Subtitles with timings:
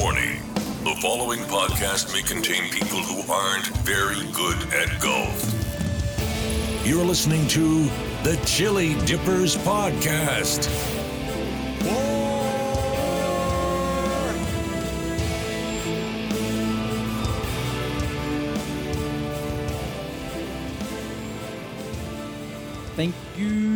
[0.00, 0.40] Warning
[0.84, 5.52] the following podcast may contain people who aren't very good at golf.
[6.86, 7.84] You're listening to
[8.22, 10.66] the Chili Dippers Podcast.
[22.96, 23.71] Thank you.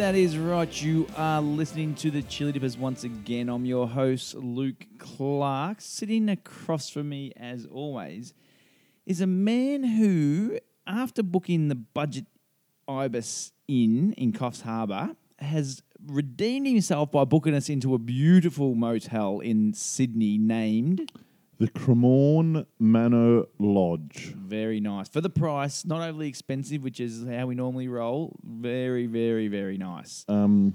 [0.00, 0.82] That is right.
[0.82, 3.50] You are listening to the Chili Dippers once again.
[3.50, 5.82] I'm your host, Luke Clark.
[5.82, 8.32] Sitting across from me, as always,
[9.04, 12.24] is a man who, after booking the budget
[12.88, 19.40] Ibis Inn in Coffs Harbour, has redeemed himself by booking us into a beautiful motel
[19.40, 21.12] in Sydney named
[21.60, 24.34] The Cremorne Manor Lodge.
[24.34, 25.10] Very nice.
[25.10, 28.34] For the price, not overly expensive, which is how we normally roll.
[28.42, 30.24] Very, very, very nice.
[30.26, 30.74] Um,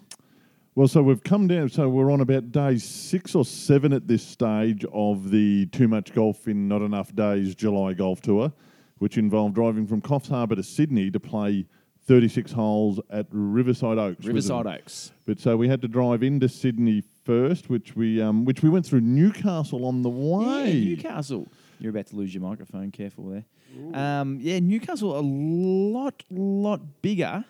[0.75, 1.69] well, so we've come down.
[1.69, 6.13] So we're on about day six or seven at this stage of the Too Much
[6.13, 8.53] Golf in Not Enough Days July Golf Tour,
[8.99, 11.65] which involved driving from Coffs Harbour to Sydney to play
[12.05, 14.25] 36 holes at Riverside Oaks.
[14.25, 14.67] Riverside.
[14.67, 15.11] Oaks.
[15.25, 18.85] But so we had to drive into Sydney first, which we um, which we went
[18.85, 20.71] through Newcastle on the way.
[20.71, 21.47] Yeah, Newcastle.
[21.79, 22.91] You're about to lose your microphone.
[22.91, 23.45] Careful there.
[23.93, 27.43] Um, yeah, Newcastle a lot, lot bigger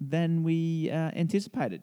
[0.00, 1.82] than we uh, anticipated.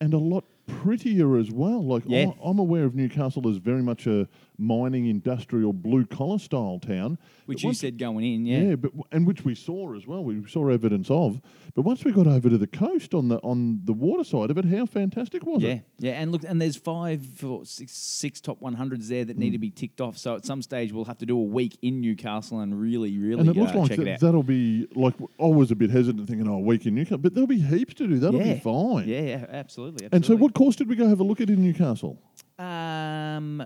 [0.00, 1.82] and a lot prettier as well.
[1.84, 2.28] Like Yeah.
[2.42, 4.28] I, I'm aware of Newcastle as very much a
[4.58, 7.16] mining, industrial, blue collar style town.
[7.46, 8.60] Which But you once- said going in, yeah.
[8.62, 10.24] yeah, but and which we saw as well.
[10.24, 11.40] We saw evidence of.
[11.74, 14.58] But once we got over to the coast on the on the water side of
[14.58, 15.82] it, how fantastic was Yeah, it?
[15.98, 16.20] yeah, yeah.
[16.20, 19.40] and look, and there's five or six, six top 100s there that Hmm.
[19.40, 20.18] need to be ticked off.
[20.18, 23.40] So at some stage, we'll have to do a week in Newcastle and really, really
[23.40, 24.20] And it uh, looks like check it out.
[24.20, 27.34] that'll be like I was a bit hesitant thinking, oh, a week in Newcastle, but
[27.34, 28.18] there'll be heaps to do.
[28.18, 28.54] That'll yeah.
[28.54, 29.06] be fine.
[29.08, 30.08] Yeah, yeah, absolutely.
[30.10, 32.20] And so, what course did we go have a look at in Newcastle?
[32.58, 33.62] Um,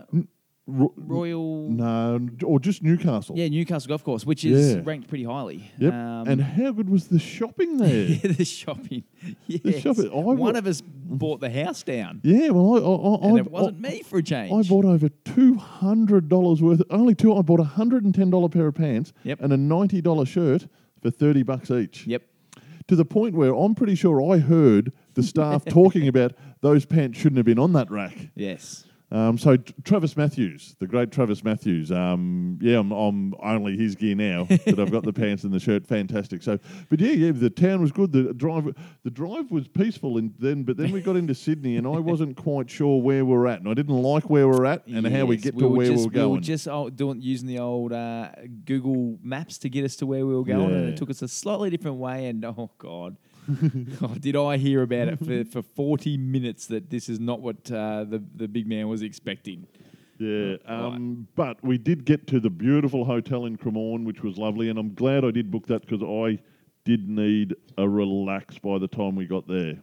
[0.72, 1.68] Ro- Royal.
[1.68, 3.36] no, or just Newcastle.
[3.36, 4.80] Yeah, Newcastle Golf Course, which is Yeah.
[4.84, 5.70] ranked pretty highly.
[5.78, 5.92] Yep.
[5.92, 8.04] Um, and how good was the shopping there?
[8.06, 9.04] yeah, the shopping.
[9.46, 9.80] Yes.
[9.82, 10.10] shopping.
[10.10, 13.36] I One wa- of us bought the house down, Yeah, well, I, I, I, and
[13.36, 14.52] I it wasn't me for a change.
[14.52, 16.82] I bought over two hundred dollars worth.
[16.90, 17.34] Only two.
[17.36, 19.40] I bought a hundred and ten dollar pair of pants Yep.
[19.42, 20.66] and a ninety dollar shirt
[21.02, 22.06] for thirty bucks each.
[22.06, 22.22] Yep.
[22.88, 26.32] To the point where I'm pretty sure I heard the staff talking about
[26.62, 28.30] those pants shouldn't have been on that rack.
[28.34, 28.84] Yes.
[29.12, 31.92] Um, so Travis Matthews, the great Travis Matthews.
[31.92, 35.60] Um, yeah, I'm, I'm only his gear now, but I've got the pants and the
[35.60, 35.86] shirt.
[35.86, 36.42] Fantastic.
[36.42, 36.58] So,
[36.88, 38.10] but yeah, yeah, the town was good.
[38.10, 38.74] The drive,
[39.04, 42.38] the drive was peaceful, and then, but then we got into Sydney, and I wasn't
[42.38, 45.36] quite sure where we're at, and I didn't like where we're at and how we
[45.36, 46.30] Yes, get to were where just, we're going.
[46.30, 48.30] We were just doing using the old uh,
[48.64, 51.28] Google Maps to get us to where we were going, and it took us a
[51.28, 52.28] slightly different way.
[52.28, 53.18] And oh god,
[54.02, 57.70] oh, did I hear about it for, for forty minutes that this is not what
[57.70, 59.66] uh, the the big man was expecting.
[60.18, 64.68] Yeah, um, but we did get to the beautiful hotel in Cremorne, which was lovely,
[64.68, 66.40] and I'm glad I did book that because I
[66.84, 69.82] did need a relax by the time we got there.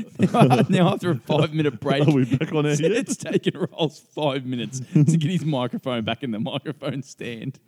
[0.68, 2.92] now after a five minute break, Are we back on air yet?
[2.92, 7.58] it's taken Rolls five minutes to get his microphone back in the microphone stand.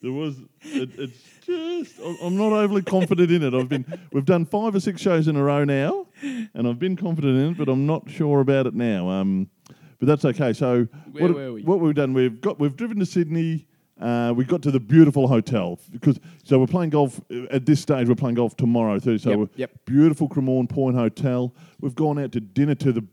[0.00, 0.36] There was.
[0.62, 2.00] It, it's just.
[2.00, 3.54] I'm- I'm not overly confident in it.
[3.54, 3.84] I've been.
[4.12, 7.50] We've done five or six shows in a row now, and I've been confident in
[7.52, 9.08] it, but I'm not sure about it now.
[9.10, 9.50] Um,
[9.98, 10.52] but that's okay.
[10.52, 11.62] So Where what, were we?
[11.62, 12.58] what we've done, we've got.
[12.58, 13.66] We've driven to Sydney.
[14.00, 17.80] Uh, we got to the beautiful hotel because so we're playing golf uh, at this
[17.80, 18.08] stage.
[18.08, 19.18] We're playing golf tomorrow too.
[19.18, 19.70] So Yep, yep.
[19.84, 21.54] beautiful Cremorne Point Hotel.
[21.80, 23.04] We've gone out to dinner to the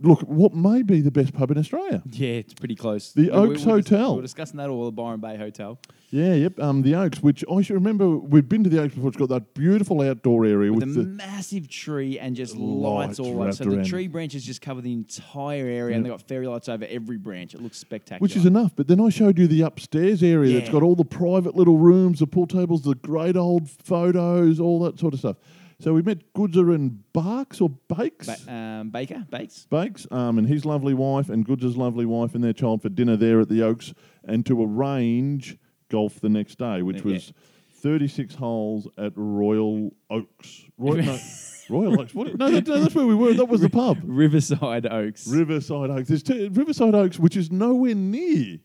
[0.00, 2.02] look what may be the best pub in Australia.
[2.10, 3.12] Yeah, it's pretty close.
[3.12, 4.10] The we- Oaks we were dis- Hotel.
[4.12, 5.78] We were discussing that or the Byron Bay Hotel.
[6.10, 6.60] Yeah, yep.
[6.60, 9.08] Um, the Oaks, which I should remember, we've been to the Oaks before.
[9.08, 11.02] It's got that beautiful outdoor area with the.
[11.02, 13.44] massive tree and just Lights lights all over.
[13.46, 13.86] wrapped So the around.
[13.86, 17.54] tree branches just cover the entire area, and they've got fairy lights over every branch.
[17.54, 18.20] It looks spectacular.
[18.20, 20.72] Which is enough, but then I showed you the upstairs area that's Yeah.
[20.72, 24.98] got all the private little rooms, the pool tables, the great old photos, all that
[25.00, 25.36] sort of stuff.
[25.80, 29.66] So we met Goodser and Barks or Bakes, ba- um, Baker Bakes.
[29.70, 33.16] Bakes, um, and his lovely wife, and Goodser's lovely wife and their child for dinner
[33.16, 33.92] there at the Oaks,
[34.24, 35.56] and to arrange
[35.90, 37.12] golf the next day, which Yeah.
[37.14, 37.32] was
[37.80, 40.62] 36 holes at Royal Oaks.
[40.78, 41.18] Roy, no,
[41.68, 42.14] Royal Oaks.
[42.14, 43.34] What, no, that, no, that's where we were.
[43.34, 43.98] That was the pub.
[44.04, 45.26] Riverside Oaks.
[45.26, 46.08] Riverside Oaks.
[46.08, 48.58] There's two, Riverside Oaks, which is nowhere near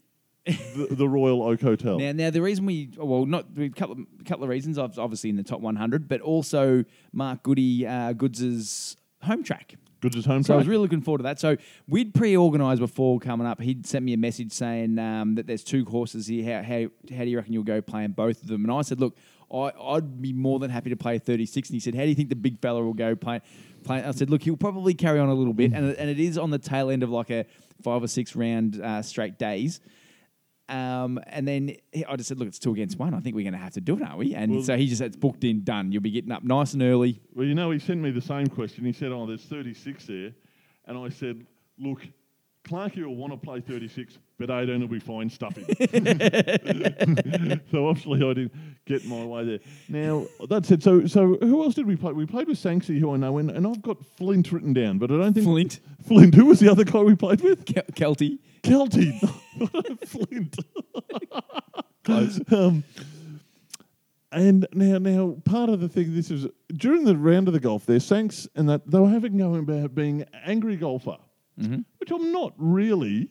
[0.76, 2.00] the, the Royal Oak Hotel.
[2.00, 4.78] Now, now the reason we well, not a couple of, couple of reasons.
[4.78, 9.76] ob- Obviously in the top 100, but also Mark Goody uh, Goods's home track.
[10.02, 11.42] Good as home So I was really looking forward to that.
[11.42, 11.58] So
[11.90, 13.60] we'd pre-organised before coming up.
[13.60, 16.64] He'd sent me a message saying um, that there's two courses here.
[16.64, 18.64] How, how, how do you reckon you'll go playing both of them?
[18.64, 19.18] And I said, look,
[19.52, 21.70] I, I'd be more than happy to play 36.
[21.70, 23.42] And he said, How do you think the big fella will go play?
[23.84, 24.04] play?
[24.04, 25.74] I said, Look, he'll probably carry on a little bit.
[25.74, 27.46] And, and it is on the tail end of like a
[27.82, 29.82] five or six round uh, straight days.
[30.70, 33.14] Um, and then he- I just said, Look, it's two against one.
[33.14, 34.36] I think we're going to have to do it, aren't we?
[34.36, 35.92] And Well- so he just said, It's booked in, done.
[35.92, 37.20] You'll be getting up nice and early.
[37.34, 38.86] Well, you know, he sent me the same question.
[38.86, 40.32] He said, "Oh, there's 36 there,"
[40.86, 41.46] and I said,
[41.80, 42.08] "Look,
[42.66, 45.66] Clarkie will want to play 36, but 18 will be fine stuffing."
[47.72, 48.52] so obviously, I didn't
[48.86, 49.60] get my way there.
[49.88, 52.12] Now that said, so so who else did we play?
[52.14, 55.12] We played with Sanksy, who I know, and, and I've got Flint written down, but
[55.12, 55.80] I don't think Flint.
[56.08, 56.36] Flint.
[56.36, 57.66] Who was the other guy we played with?
[57.66, 57.84] Kel-
[58.14, 58.40] Kelty.
[58.64, 59.14] Kelty.
[60.06, 60.58] Flint.
[62.04, 62.42] Close.
[62.52, 62.84] Um,
[64.32, 67.88] and now, now, part of the thing, this is during the round of the golf
[67.88, 71.18] there, Sanks and that they were having going about being angry golfer,
[71.60, 71.80] Mm-hmm.
[71.98, 73.30] which I'm not really.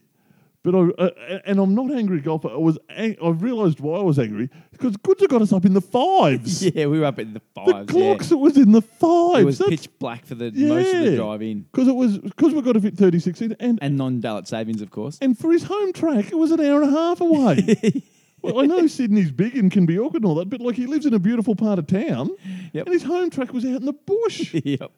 [0.64, 2.48] But I, uh, and I'm not angry golfer.
[2.50, 2.78] I was.
[2.90, 6.62] Ang- I realised why I was angry because Goods got us up in the fives.
[6.74, 7.90] Yeah, we were up in the the fives.
[7.92, 8.36] clocks, yeah.
[8.36, 9.40] it was in the fives.
[9.40, 11.16] It was pitch black for the most of the Yeah.
[11.16, 11.60] drive in.
[11.70, 14.82] because it was because we got to fit 36 in, and And non daylight savings,
[14.82, 15.16] of course.
[15.20, 18.02] And for his home track, it was an hour and a half away.
[18.42, 20.86] well, I know Sydney's big and can be awkward and all that, but like he
[20.86, 22.30] lives in a beautiful part of town,
[22.72, 22.86] Yep.
[22.86, 24.52] and his home track was out in the bush.
[24.64, 24.90] yep.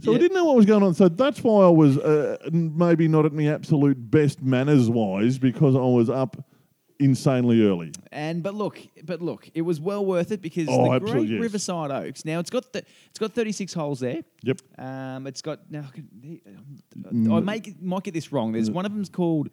[0.00, 0.94] So I didn't know what was going on.
[0.94, 5.74] So that's why I was uh, maybe not at my absolute best manners wise because
[5.76, 6.36] I was up
[6.98, 7.92] insanely early.
[8.10, 11.40] And but look, but look, it was well worth it because Oh, the great yes.
[11.42, 12.24] Riverside Oaks.
[12.24, 14.22] Now it's got the, it's got 36 holes there.
[14.42, 14.60] Yep.
[14.78, 15.84] Um, it's got now.
[15.88, 16.40] I can-
[17.32, 18.52] I make might get this wrong.
[18.52, 19.50] There's one of them's called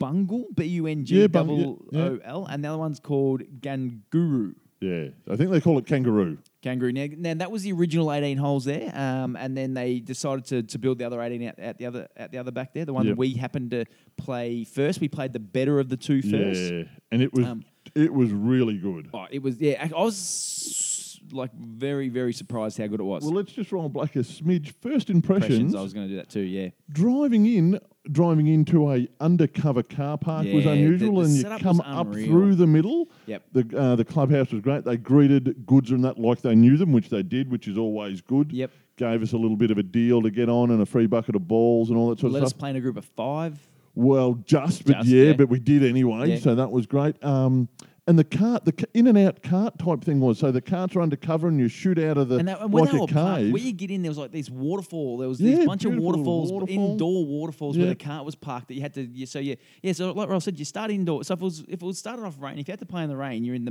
[0.00, 2.04] Bungool, B U N G double yeah, yeah.
[2.08, 4.54] O L, and the other one's called Gangurru.
[4.80, 6.38] Yeah, I think they call it kangaroo.
[6.62, 6.92] Kangaroo.
[6.92, 10.62] Now, now that was the original 18 holes there, um, and then they decided to,
[10.62, 12.84] to build the other 18 out, out the other out the other back there.
[12.84, 13.12] The one Yep.
[13.12, 13.84] that we happened to
[14.16, 15.00] play first.
[15.00, 16.72] We played the better of the two first.
[16.72, 16.82] Yeah,
[17.12, 17.64] and it was Um,
[17.94, 19.10] it was really good.
[19.14, 19.88] Oh, it was yeah.
[19.94, 23.22] I was like very very surprised how good it was.
[23.24, 24.72] Well, let's just roll back a smidge.
[24.80, 25.44] First impressions.
[25.44, 25.74] Impressions.
[25.74, 26.40] I was going to do that too.
[26.40, 26.70] Yeah.
[26.90, 27.80] driving in,
[28.12, 32.12] driving into a undercover car park was Yeah, the- unusual, the and you come up
[32.12, 33.08] through the middle.
[33.26, 33.42] Yep.
[33.52, 34.84] The uh, the clubhouse was great.
[34.84, 38.20] They greeted Goods and that like they knew them, which they did, which is always
[38.20, 38.52] good.
[38.52, 38.70] Yep.
[38.96, 41.36] Gave us a little bit of a deal to get on and a free bucket
[41.36, 42.52] of balls and all that sort Let of stuff.
[42.52, 43.58] Let us play in a group of five.
[43.94, 45.32] Well, just, but Just, yeah, yeah.
[45.32, 46.38] but we did anyway, Yeah.
[46.38, 47.22] so that was great.
[47.24, 47.68] Um,
[48.08, 51.00] and the cart, the in and out cart type thing was so the carts are
[51.00, 53.06] undercover and you shoot out of the And, that, and when like they a were
[53.08, 55.18] parked, where you get in, there was like this waterfall.
[55.18, 56.92] There was Yeah, this bunch of waterfalls, waterfall.
[56.92, 58.68] indoor waterfalls where the cart was parked.
[58.68, 59.02] That you had to.
[59.02, 59.92] You, so yeah, yeah.
[59.92, 61.24] So like Ross said, you start indoor.
[61.24, 63.02] So if it was if it was started off rain, if you had to play
[63.02, 63.70] in the rain, you're in the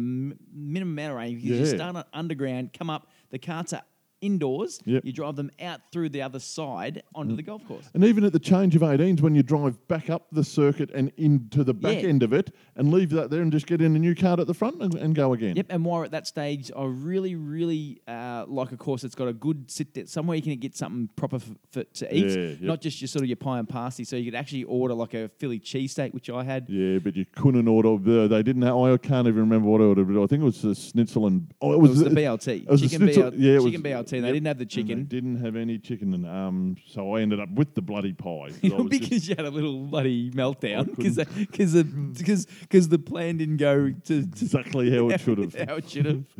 [0.53, 1.39] minimum amount of rain.
[1.39, 1.65] You Yeah.
[1.75, 3.07] start underground, come up.
[3.29, 3.83] The carts are
[4.25, 4.79] indoors.
[4.85, 5.03] Yep.
[5.03, 5.05] Mm.
[5.05, 7.89] You drive them out through the other side onto the golf course.
[7.93, 11.11] And even at the change of 18s, when you drive back up the circuit and
[11.17, 12.09] into the back Yeah.
[12.09, 14.47] end of it and leave that there and just get in a new card at
[14.47, 15.55] the front and, and go again.
[15.55, 19.27] Yep, and while at that stage, I really, really uh, like a course that's got
[19.27, 22.37] a good sit there, somewhere you can get something proper f- for, to eat, Yeah,
[22.47, 22.61] yep.
[22.61, 24.03] not just your sort of your pie and pasty.
[24.03, 26.69] So you could actually order like a Philly cheesesteak, which I had.
[26.69, 27.97] Yeah, but you couldn't order.
[27.97, 28.61] The, they didn't.
[28.63, 31.27] Have, I can't even remember what I ordered, but I think it was the schnitzel
[31.27, 33.53] and oh, it It was, was the BLT, it was the chicken, schnitzel- BL, yeah,
[33.53, 34.14] it was- chicken BLT.
[34.21, 37.15] They yep, didn't have the and chicken They didn't have any chicken, and um, so
[37.15, 38.49] I ended up with the bloody pie.
[38.51, 42.89] 'cause I was because just- you had a little bloody meltdown because because the because
[42.89, 45.53] the plan didn't go to, to exactly how it should have.
[45.69, 46.23] how it should have.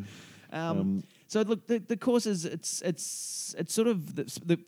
[0.51, 4.59] Um, Um, so look, the, the course is it's it's it's sort of the, the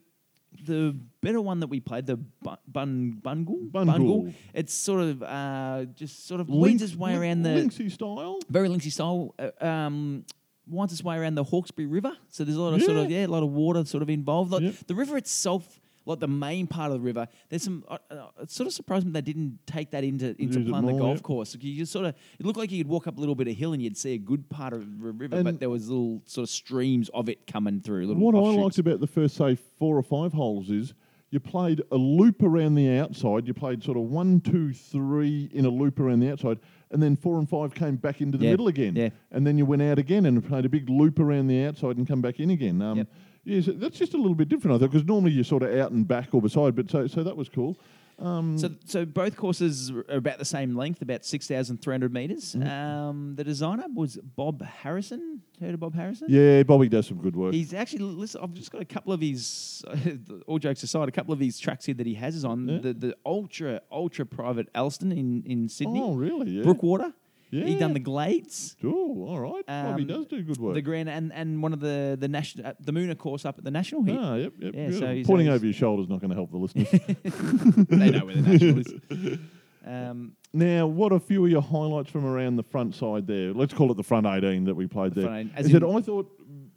[0.66, 4.34] the better one that we played, the bun, bun bungle Bungle.
[4.54, 8.40] It's sort of uh, just sort of winds its way Link- around the Linksy style.
[8.50, 9.34] very linksy style.
[9.40, 10.26] Uh, um,
[10.70, 12.16] winds its way around the Hawkesbury River.
[12.30, 13.20] So there's a lot of sort of Yeah.
[13.20, 14.52] yeah, a lot of water sort of involved.
[14.52, 14.76] Like Yep.
[14.88, 15.80] the river itself.
[16.06, 17.84] Like the main part of the river, there's some.
[17.86, 20.94] Uh, uh, it sort of surprised me they didn't take that into into playing the
[20.94, 21.24] golf yep.
[21.24, 21.54] course.
[21.60, 23.58] You just sort of it looked like you could walk up a little bit of
[23.58, 26.44] hill and you'd see a good part of the river, but there was little sort
[26.44, 28.08] of streams of it coming through.
[28.08, 30.94] Little What I liked about the first, say, four or five holes is
[31.30, 33.46] you played a loop around the outside.
[33.46, 36.60] You played sort of one, two, three in a loop around the outside,
[36.92, 38.96] and then four and five came back into the Yeah, middle again.
[38.96, 39.10] yeah.
[39.32, 42.08] And then you went out again and played a big loop around the outside and
[42.08, 42.82] come back in again.
[42.82, 43.08] Um, Yep.
[43.46, 45.74] Yeah, so that's just a little bit different, I thought, because normally you're sort of
[45.78, 46.76] out and back or beside.
[46.76, 47.80] But so, so that was cool.
[48.20, 52.12] Um, So, so both courses are about the same length, about six thousand three hundred
[52.14, 52.56] meters.
[52.56, 52.68] Mm-hmm.
[52.68, 55.42] Um, the designer was Bob Harrison.
[55.62, 56.28] Heard of Bob Harrison?
[56.30, 57.54] yeah, Bobby does some good work.
[57.54, 58.42] He's actually listen.
[58.44, 59.84] I've just got a couple of his.
[60.48, 62.78] all jokes aside, a couple of his tracks here that he has is on Yeah.
[62.80, 66.02] the the ultra ultra private Elston in in Sydney.
[66.04, 66.50] oh, really?
[66.52, 66.64] Yeah.
[66.64, 67.14] Brookwater.
[67.50, 67.80] He Yeah.
[67.80, 68.76] done the Glades.
[68.84, 69.66] Oh, all right.
[69.66, 70.74] Bobby Um, does do good work.
[70.76, 73.64] The grand and, and one of the the national uh, the Moonah course up at
[73.64, 74.18] the national here.
[74.20, 74.74] Ah, yep, yep.
[74.76, 75.00] Yeah, good.
[75.00, 76.90] so he's- Pointing he's- over your shoulder is not going to help the listeners.
[77.90, 79.40] they know where the national is.
[79.86, 83.54] Um, Now, what are a few of your highlights from around the front side there?
[83.54, 85.30] Let's call it the front 18 that we played The there.
[85.30, 86.30] front 18, as Is it, in- I thought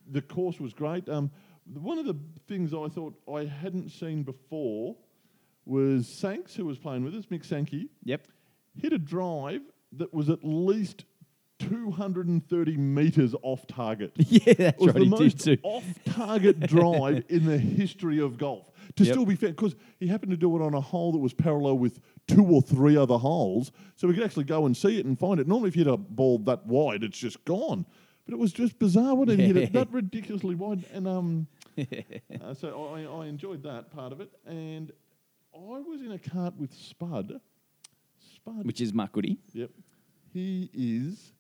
[0.09, 1.09] the course was great.
[1.09, 1.33] Um,
[1.75, 4.95] one of the things I thought I hadn't seen before
[5.67, 8.29] was Sanks, who was playing with us, Mick Sankey, yep.
[8.81, 9.63] hit a drive
[9.93, 11.05] that was at least
[11.59, 14.13] 230 metres off target.
[14.19, 14.95] Yeah, that's It was right.
[14.95, 18.71] the He most off-target drive in the history of golf.
[18.97, 19.13] To Yep.
[19.13, 21.79] still be fair, because he happened to do it on a hole that was parallel
[21.79, 25.19] with two or three other holes, so we could actually go and see it and
[25.19, 25.47] find it.
[25.47, 27.87] Normally, if you hit a ball that wide, it's just gone.
[28.25, 31.47] But it was just bizarre when he hit it that ridiculously wide, and um,
[31.79, 34.31] uh, so I, I enjoyed that part of it.
[34.47, 34.91] And
[35.55, 37.41] I was in a cart with Spud.
[38.43, 39.39] Spud, Which is Mark Goody.
[39.53, 39.71] yep,
[40.33, 41.33] he is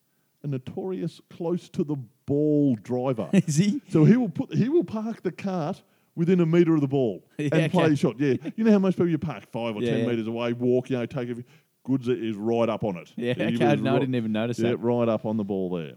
[0.42, 3.28] a notorious close to the ball driver.
[3.32, 3.80] is he?
[3.90, 5.82] So he will put he will park the cart
[6.14, 7.92] within a metre of the ball Yeah, and play okay.
[7.92, 8.18] a shot.
[8.18, 10.06] Yeah, you know how most people you park five or Yeah, ten yeah.
[10.06, 11.36] metres away, walk, you know, take a
[11.84, 13.10] Goods is right up on it.
[13.16, 13.64] Yeah, He okay.
[13.66, 14.76] I was no, I didn't even notice Yeah, that.
[14.78, 15.94] right up on the ball there.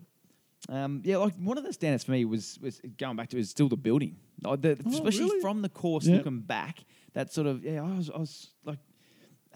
[0.70, 3.50] Um, yeah, like one of the standouts for me was, was going back to is
[3.50, 5.42] still the building, Like the, especially Oh, really?
[5.42, 6.16] from the course Yeah.
[6.18, 6.86] looking back.
[7.14, 8.80] That sort of yeah, I was I was like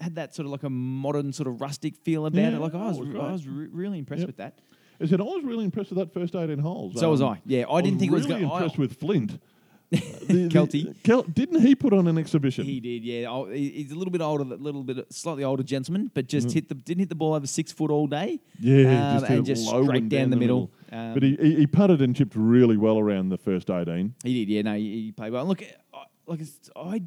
[0.00, 2.60] had that sort of like a modern sort of rustic feel about Yeah, it.
[2.60, 4.26] Like I was was I was re- really impressed Yep.
[4.28, 4.58] with that.
[5.00, 6.96] I said I was really impressed with that first 18 holes.
[6.96, 7.40] Um, So was I.
[7.46, 9.38] Yeah, I didn't think it was really gonna- I- impressed with Flint.
[9.90, 10.94] The- Kelty.
[11.02, 12.64] Kel- didn't he put on an exhibition?
[12.66, 13.26] He did, yeah.
[13.30, 16.68] Oh, He's a little bit older, a little bit slightly older gentleman, but just hit
[16.68, 18.38] the didn't hit the ball over six foot all day.
[18.60, 18.84] Mm.
[18.84, 20.70] yeah, um, just and just straight and down, the middle.
[20.92, 24.14] Um, but he, he he putted and chipped really well around the first 18.
[24.24, 24.62] He did, yeah.
[24.62, 25.40] No, he, he played well.
[25.40, 25.62] And look,
[25.94, 27.00] I, like it's, I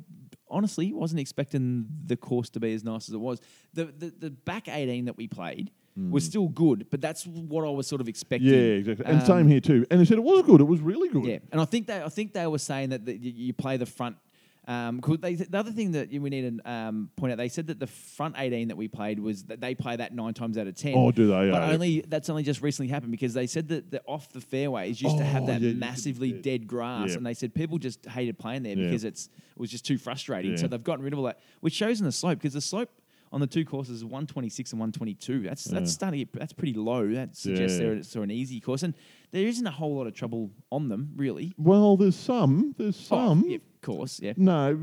[0.51, 3.39] honestly wasn't expecting the course to be as nice as it was.
[3.73, 5.71] The the, the back eighteen that we played
[6.09, 8.49] was still good, but that's what I was sort of expecting.
[8.49, 8.53] Mm.
[8.53, 9.05] Yeah, exactly.
[9.05, 9.85] And Um, same here too.
[9.91, 10.61] And he said it was good.
[10.61, 11.25] It was really good.
[11.25, 13.85] Yeah, and I think they I think they were saying that the, you play the
[13.85, 14.15] front.
[14.67, 17.65] Um, 'cause they, the other thing that we need to um, point out, they said
[17.67, 20.67] that the front 18 that we played was that they play that nine times out
[20.67, 20.93] of 10.
[20.95, 21.49] Oh, do they?
[21.49, 21.73] But Yeah.
[21.73, 25.17] only that's only just recently happened because they said that the off the fairways used
[25.17, 26.41] to have Oh, that yeah, massively yeah.
[26.41, 29.25] dead grass, and they said people just hated playing there because it's
[29.55, 30.55] it was just too frustrating.
[30.57, 32.89] So they've gotten rid of all that, which shows in the slope because the slope
[33.33, 35.41] on the two courses is 126 and 122.
[35.41, 35.93] That's that's Yeah.
[35.93, 37.07] starting get, that's pretty low.
[37.11, 37.85] That suggests Yeah.
[37.87, 38.93] they're it's an easy course, and
[39.31, 41.53] there isn't a whole lot of trouble on them really.
[41.57, 42.75] Well, there's some.
[42.77, 43.43] There's some.
[43.43, 44.33] Oh, yeah, course, yeah.
[44.37, 44.77] No,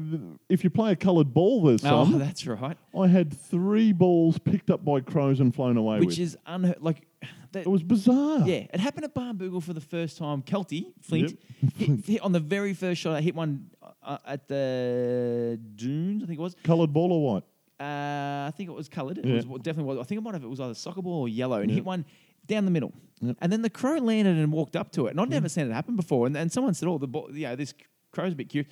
[0.48, 2.18] if you play a coloured ball, there's Oh, some.
[2.18, 2.76] that's right.
[2.98, 6.18] I had three balls picked up by crows and flown away Which with.
[6.20, 6.78] is unheard.
[6.80, 7.06] Like,
[7.52, 8.40] that, it was bizarre.
[8.46, 10.42] yeah, it happened at Barnbougle for the first time.
[10.42, 11.72] Kelty Flint Yep.
[11.76, 13.16] hit, hit on the very first shot.
[13.16, 13.70] I hit one
[14.02, 16.22] uh, at the dunes.
[16.22, 16.56] I think it was.
[16.62, 17.44] Coloured ball or what?
[17.80, 19.18] Uh, I think it was coloured.
[19.18, 19.34] It Yeah.
[19.46, 19.98] was definitely was.
[19.98, 20.42] I think it might have.
[20.44, 21.74] It was either soccer ball or yellow, and Yep.
[21.76, 22.04] hit one
[22.46, 22.92] down the middle.
[23.20, 23.36] Yep.
[23.40, 25.72] And then the crow landed and walked up to it, and I'd never seen it
[25.72, 26.26] happen before.
[26.26, 27.72] And, and someone said, "Oh, the ball, you know, this
[28.12, 28.66] crow's a bit cute."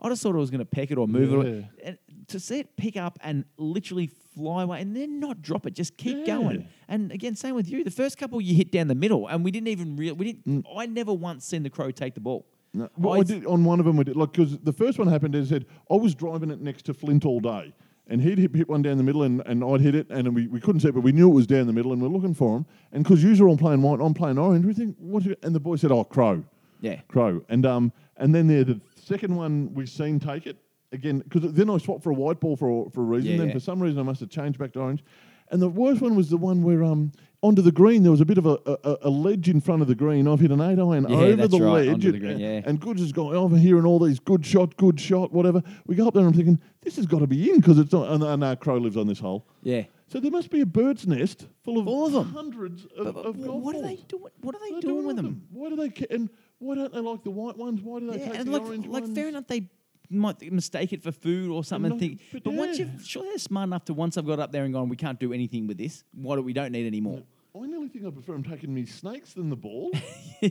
[0.00, 1.36] I just thought it was going to peck it or move it.
[1.36, 5.66] Or, and to see it pick up and literally fly away and then not drop
[5.66, 6.36] it, just keep Yeah.
[6.36, 6.68] going.
[6.86, 7.82] And again, same with you.
[7.82, 10.14] The first couple you hit down the middle, and we didn't even real.
[10.14, 10.64] We didn't.
[10.64, 10.78] Mm.
[10.78, 12.44] I never once seen the crow take the ball.
[12.74, 12.90] No.
[12.98, 13.98] Well, I I- did on one of them.
[13.98, 15.34] I did like because the first one happened.
[15.34, 17.72] As I said, I was driving it next to Flint all day,
[18.06, 20.46] and he'd hit, hit one down the middle, and, and I'd hit it, and we,
[20.46, 22.34] we couldn't see it, but we knew it was down the middle, and we're looking
[22.34, 22.66] for him.
[22.92, 24.66] And because you are all playing white, I'm playing orange.
[24.66, 25.22] We think what?
[25.24, 26.44] is it?" And the boy said, "Oh, crow,
[26.82, 27.00] Yeah.
[27.08, 30.56] crow." And um and then there the second one we've seen take it
[30.92, 33.32] again because then I swapped for a white ball for a, for a reason.
[33.32, 33.54] Yeah, then yeah.
[33.54, 35.04] for some reason I must have changed back to orange.
[35.48, 38.24] And the worst one was the one where um onto the green there was a
[38.24, 40.26] bit of a, a, a ledge in front of the green.
[40.26, 42.62] I've hit an eight iron Yeah, over the right, ledge, the and, green, yeah.
[42.64, 45.62] and Goods is going over here and all these good shot, good shot, whatever.
[45.86, 47.92] We go up there and I'm thinking this has got to be in because it's
[47.92, 48.10] not.
[48.10, 49.46] And, and our crow lives on this hole.
[49.62, 49.84] Yeah.
[50.08, 52.24] So there must be a bird's nest full of, Full of them.
[52.32, 54.22] hundreds of, But, but of golf what are they doing?
[54.40, 55.42] What are they What are doing with them?
[55.52, 57.80] Why do they ca- and why don't they like the white ones?
[57.82, 59.14] Why do they Yeah, take the like, orange like ones?
[59.16, 59.68] fair enough, they
[60.08, 61.90] might mistake it for food or something.
[61.92, 64.38] and No, think, but but once you've sure they're smart enough to once I've got
[64.38, 66.04] up there and gone, we can't do anything with this.
[66.12, 67.22] Why do we don't need any more?
[67.54, 69.90] I nearly think I prefer them taking me snakes than the ball.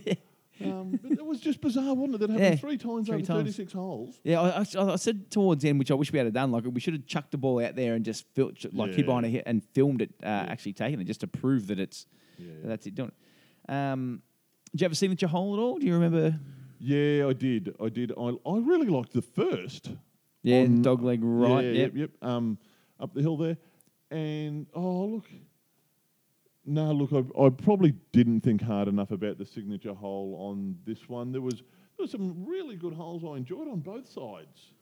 [0.63, 2.17] um, but it was just bizarre, wasn't it?
[2.21, 3.39] That happened Yeah, three times three over times.
[3.55, 4.19] 36 holes.
[4.23, 4.47] Yeah, I,
[4.77, 6.51] I, I said towards the end, which I wish we had done.
[6.51, 9.05] Like we should have chucked the ball out there and just fil- like Yeah.
[9.07, 12.07] on it and filmed it uh, actually taking it just to prove that it's
[12.39, 12.47] Yeah.
[12.61, 13.11] that that's it doing
[13.67, 13.71] it.
[13.71, 14.21] Um,
[14.75, 15.77] did you ever see your hole at all?
[15.77, 16.37] Do you remember?
[16.79, 17.73] Yeah, I did.
[17.81, 18.11] I did.
[18.17, 19.91] I, I really liked the first.
[20.43, 21.63] Yeah, on- dog leg right.
[21.63, 21.91] Yeah, yep.
[21.95, 22.29] yep, yep.
[22.29, 22.57] Um,
[22.99, 23.55] up the hill there.
[24.11, 25.29] And, oh, look.
[26.65, 31.07] No, look, I, I probably didn't think hard enough about the signature hole on this
[31.07, 31.31] one.
[31.31, 34.73] There was there was some really good holes I enjoyed on both sides.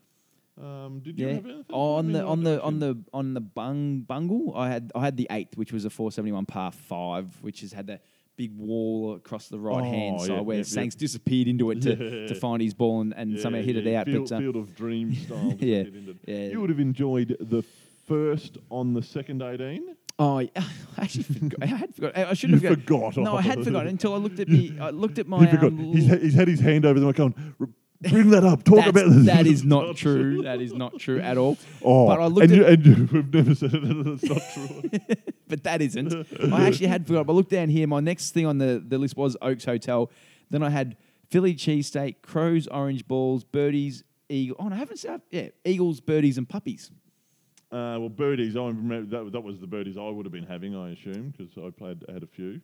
[0.59, 1.33] Um, did you Yeah.
[1.33, 1.65] have anything?
[1.69, 5.01] Oh, on the on the don't on the on the bung bungle, I had I
[5.03, 7.99] had the eighth, which was a four seventy one par five, which has had the
[8.35, 10.65] big wall across the right hand Oh, side yeah, where yep.
[10.65, 13.93] Sanks disappeared into it to, to find his ball and, and Yeah, somehow hit it
[13.95, 14.05] out.
[14.07, 15.55] Field, but uh, field of Dreams style.
[15.59, 15.83] Yeah,
[16.25, 16.47] yeah.
[16.47, 17.63] You would have enjoyed the
[18.07, 19.95] first on the second 18.
[20.19, 20.49] Oh, I
[20.97, 21.59] actually forgot.
[21.61, 22.17] I had forgot.
[22.17, 23.17] I should have forgot.
[23.17, 24.77] No, I had forgotten until I looked at me.
[24.79, 25.39] I looked at my.
[25.39, 25.67] he forgot.
[25.67, 27.55] um, he's, ha- he's had his hand over the microphone.
[27.59, 27.67] "R-
[28.09, 28.63] Bring that up.
[28.63, 29.25] Talk That's- about this.
[29.27, 30.41] that is not true.
[30.43, 31.57] That is not true at all.
[31.85, 34.19] Oh, But I looked and, at- you, and you, we've never said it.
[34.21, 35.15] That's not true.
[35.47, 36.27] but that isn't.
[36.53, 37.25] I actually had forgot.
[37.25, 37.87] But look down here.
[37.87, 40.09] My next thing on the, the list was Oaks Hotel.
[40.49, 40.95] Then I had
[41.29, 44.55] Philly cheesesteak, crows, orange balls, birdies, eagle.
[44.59, 46.91] Oh, no, I haven't said yeah, eagles, birdies, and puppies.
[47.71, 48.55] Uh, well, birdies.
[48.55, 51.51] I remember that, that was the birdies I would have been having, I assume, because
[51.57, 52.61] I played had a few.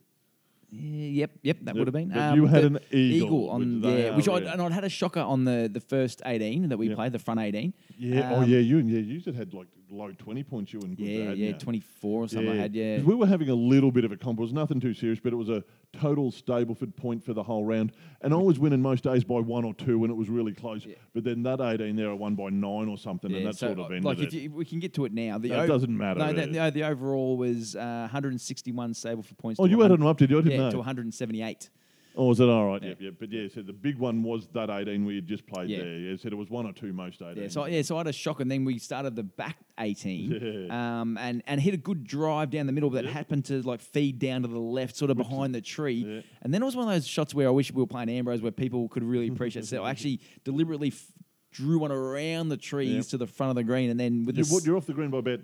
[0.72, 2.10] Yeah, yep, yep, that would have been.
[2.10, 4.72] but you had the an eagle, on which they yeah, are which I and I'd
[4.72, 7.74] had a shocker on the the first eighteen that we played, the front eighteen.
[7.98, 8.30] Yeah.
[8.32, 8.58] oh, Um, yeah.
[8.58, 10.72] You and yeah, you just had like low twenty points.
[10.72, 11.52] You and good Yeah, yeah, yeah.
[11.58, 12.48] twenty four or something.
[12.48, 13.00] I had yeah.
[13.00, 14.38] we were having a little bit of a comp.
[14.38, 17.64] It was nothing too serious, but it was a total Stableford point for the whole
[17.64, 17.92] round.
[18.22, 20.84] And I was winning most days by one or two, when it was really close.
[20.84, 20.96] Yeah.
[21.14, 23.78] But then that 18 there, I won by nine or something, and that so, sort
[23.78, 24.28] of uh, ended like it.
[24.28, 25.38] if you, we can get to it now.
[25.38, 26.70] The No, it doesn't matter, No, the, yeah.
[26.70, 29.60] the, overall was uh, 161 Stableford points.
[29.60, 30.38] oh, you 100 added them up, did you?
[30.38, 30.70] I didn't yeah, know.
[30.70, 31.70] to 178.
[32.16, 32.82] Oh, was it all right?
[32.82, 32.88] Yeah.
[32.90, 32.94] Yeah.
[32.98, 33.10] yeah.
[33.18, 35.78] But yeah, so the big one was that 18 we had just played Yeah.
[35.78, 35.98] there.
[35.98, 37.42] Yeah, said it was one or two most 18.
[37.42, 40.70] Yeah, so yeah, so I had a shock, and then we started the back 18,
[40.70, 44.18] um, and and hit a good drive down the middle that happened to like feed
[44.18, 46.22] down to the left, sort of behind the tree.
[46.42, 48.42] And then it was one of those shots where I wish we were playing Ambrose,
[48.42, 49.64] where people could really appreciate.
[49.66, 51.12] so I actually deliberately f-
[51.52, 54.44] drew one around the trees to the front of the green, and then with you,
[54.44, 55.40] the what, you're off the green by about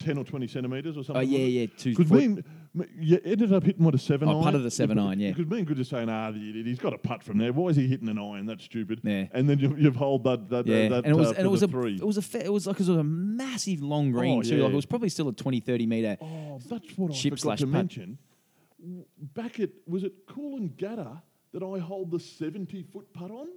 [0.00, 1.16] 10 or 20 centimetres or something.
[1.16, 2.42] oh yeah yeah two Because foot- me, and- me-
[3.00, 4.42] you ended up hitting what a seven I iron.
[4.44, 5.30] putted a seven iron, yeah.
[5.30, 7.52] Because me and good just saying, ah, the idiot, he's got a putt from there.
[7.52, 8.46] Why is he hitting an iron?
[8.46, 9.00] That's stupid.
[9.02, 9.26] Yeah.
[9.32, 11.50] And then you, you've hold that that, Yeah, that and it was uh, and it
[11.50, 11.96] was a three.
[11.96, 14.56] it was a fa- it was like it was a massive long green Oh, too.
[14.56, 14.64] yeah.
[14.64, 16.16] Like it was probably still a 20, 30 meter.
[16.20, 17.72] Oh, that's what Chip I forgot slash to putt.
[17.72, 18.18] mention.
[19.34, 21.20] Back at was it Coolangatta
[21.52, 23.48] that I hold the seventy foot putt on?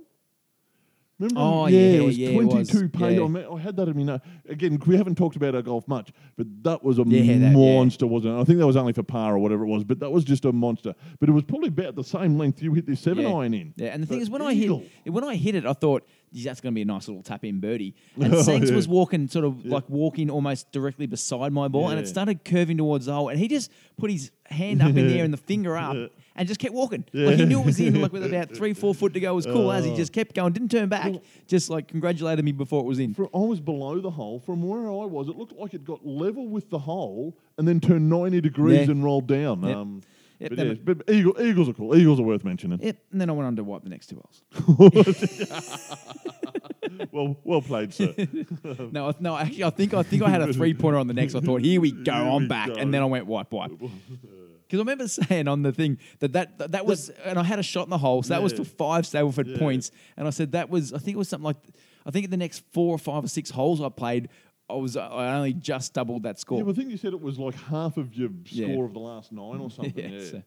[1.21, 1.39] Remember?
[1.39, 3.15] Oh, yeah, yeah, it was yeah, it was, twenty-two pay.
[3.17, 3.23] yeah.
[3.23, 4.03] I, me- I had that in me.
[4.03, 4.21] note.
[4.49, 7.51] Again, we haven't talked about our golf much, but that was a Yeah, that- yeah.
[7.51, 8.41] monster, wasn't it?
[8.41, 10.45] I think that was only for par or whatever it was, but that was just
[10.45, 10.95] a monster.
[11.19, 13.33] But it was probably about the same length you hit this seven Yeah.
[13.33, 13.73] iron in.
[13.77, 14.83] Yeah, and the thing But is, when I eagle.
[15.05, 17.23] hit when I hit it, I thought "Geez, that's going to be a nice little
[17.23, 17.93] tap in birdie.
[18.15, 18.75] And Oh, Sanks yeah.
[18.75, 22.77] was walking, sort of like walking almost directly beside my ball, and it started curving
[22.77, 25.75] towards the hole, and he just put his hand up in there and the finger
[25.77, 25.95] up.
[26.33, 27.03] And just kept walking.
[27.11, 29.33] Like he knew it was in, like with about three, four foot to go.
[29.33, 29.95] It was cool as he Oh.
[29.97, 33.13] just kept going, didn't turn back, Well- just like congratulated me before it was in.
[33.13, 34.39] For, I was below the hole.
[34.39, 37.81] From where I was, it looked like it got level with the hole and then
[37.81, 38.91] turned 90 degrees Yeah.
[38.91, 39.65] and rolled down.
[39.65, 40.01] Um,
[40.41, 41.95] Yep, but, yeah, but eagle, eagles are cool.
[41.95, 42.79] Eagles are worth mentioning.
[42.81, 42.97] Yep.
[43.11, 44.41] And then I went on to wipe the next two holes.
[47.11, 48.13] well, well played, sir.
[48.91, 51.13] No, I- no, actually, I think I think I had a three pointer on the
[51.13, 51.35] next.
[51.35, 52.73] I thought, here we go, Here I'm we back, go.
[52.73, 53.71] and then I went wipe wipe.
[53.79, 57.59] Because I remember saying on the thing that that, that, that was, and I had
[57.59, 58.59] a shot in the hole, so that was Yeah.
[58.59, 61.57] for five Stableford points, and I said that was, I think it was something like,
[62.05, 64.29] I think in the next four or five or six holes I played,
[64.71, 66.57] I was, I only just doubled that score.
[66.57, 68.83] yeah, well, I think you said it was like half of your score Yeah.
[68.85, 70.09] of the last nine or something.
[70.13, 70.23] yeah.
[70.23, 70.43] so,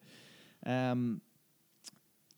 [0.67, 1.21] um,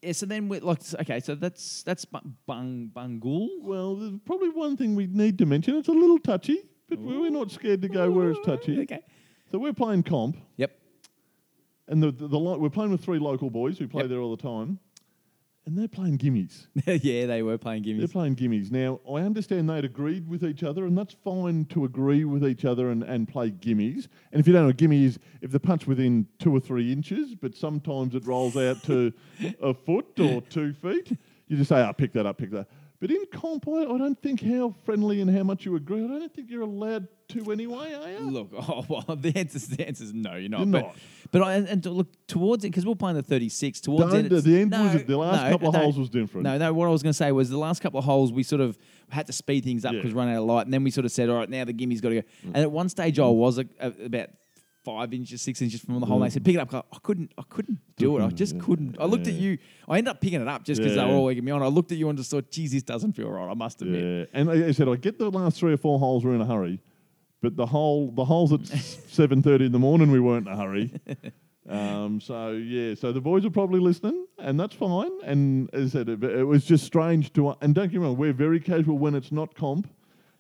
[0.03, 0.13] yeah.
[0.13, 3.49] So then we like, okay, so that's that's Bu- Bung Bungool.
[3.63, 5.77] Well, there's probably one thing we need to mention.
[5.77, 8.81] It's a little touchy, but we're not scared to go where it's touchy.
[8.83, 9.01] Okay.
[9.51, 10.73] So we're playing comp, Yep.
[11.89, 14.11] and the, the, the we're playing with three local boys who play Yep.
[14.11, 14.79] there all the time,
[15.67, 16.69] and they're playing gimmies.
[17.03, 17.99] yeah, they were playing gimmies.
[17.99, 18.71] They're playing gimmies.
[18.71, 22.65] Now, I understand they'd agreed with each other, and that's fine to agree with each
[22.65, 24.07] other and, and play gimmies.
[24.31, 27.35] And if you don't know, gimme is if the punch within two or three inches,
[27.35, 29.13] but sometimes it rolls out to
[29.61, 32.69] a foot or two feet, you just say, ah, pick that up, pick that.
[33.01, 36.07] But in comp, I, I don't think how friendly and how much you agree, I
[36.07, 38.31] don't think you're allowed to anyway, are you?
[38.31, 40.61] Look, oh well, the answer the answer's no, you're not.
[40.61, 40.97] You're but, not.
[41.33, 43.81] But I, and, to look towards it because we're playing the 36.
[43.81, 45.81] Towards Don't- it, the, end no, was the last no, couple of no.
[45.81, 46.45] holes was different.
[46.45, 46.73] No, no.
[46.73, 48.79] What I was going to say was the last couple of holes we sort of
[49.11, 50.03] had to speed things up Yeah.
[50.03, 51.73] we run out of light, and then we sort of said, all right, now the
[51.73, 52.29] gimme's got to go.
[52.45, 52.53] Mm.
[52.55, 54.31] And at one stage, I was a, a, about
[54.87, 56.19] five inches, six inches from the hole.
[56.23, 56.73] And they said, pick it up.
[56.97, 58.23] I couldn't, I couldn't do it.
[58.25, 58.61] I just Yeah.
[58.67, 58.97] couldn't.
[59.01, 59.59] I looked at you.
[59.89, 61.63] I ended up picking it up just because they were all egging me on.
[61.63, 63.51] I looked at you and just thought, geez, this doesn't feel right.
[63.51, 64.03] I must admit.
[64.05, 66.41] Yeah, and like I said, I get the last three or four holes were in
[66.41, 66.81] a hurry,
[67.43, 68.67] but the whole the holes at
[69.21, 70.93] seven thirty in the morning we weren't in a hurry.
[71.69, 75.11] Um, so yeah, so the boys are probably listening, and that's fine.
[75.25, 77.57] And as I said, it, it was just strange to.
[77.61, 79.89] And don't get me wrong, we're very casual when it's not comp,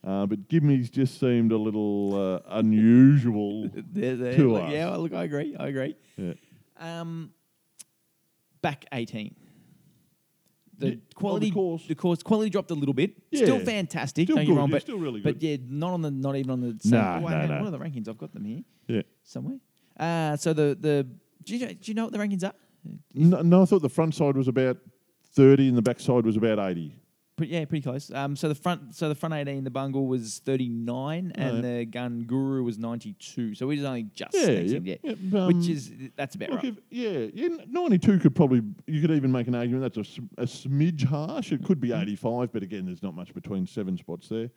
[0.07, 2.14] uh, but give me's just seemed a little
[2.47, 3.69] uh, unusual.
[3.75, 4.73] They're- they're To like- us.
[4.73, 5.55] Yeah, look, I agree.
[5.59, 5.97] I agree.
[6.16, 6.33] yeah.
[6.79, 7.33] Um,
[8.62, 9.35] back 18.
[10.79, 11.87] The Yeah, quality, course.
[11.87, 13.12] the course quality dropped a little bit.
[13.35, 14.27] Still fantastic.
[14.27, 16.51] Still don't get good, wrong, but still really But yeah, not on the, not even
[16.51, 16.77] on the.
[16.83, 17.59] Same, Nah, oh, no, no.
[17.62, 18.09] What are the rankings?
[18.09, 19.03] I've got them here Yeah.
[19.25, 19.57] somewhere.
[19.99, 21.07] Uh, so the the
[21.45, 22.53] do you know, do you know what the rankings are?
[23.14, 24.77] No, no, I thought the front side was about
[25.33, 26.95] thirty and the back side was about eighty.
[27.38, 28.11] Yeah, pretty close.
[28.11, 31.85] Um, so the front, so the front eighteen, the bungle was thirty nine, and the
[31.85, 33.55] Gangurru was ninety two.
[33.55, 36.64] So we was only just Yeah, yeah, yeah, yeah, um, which is that's about right.
[36.64, 40.46] if, yeah, yeah, 92 could probably, you could even make an argument that's a, a
[40.46, 41.53] smidge harsh.
[41.53, 42.03] It could be Mm-hmm.
[42.03, 44.49] 85, but again, there's not much between seven spots there.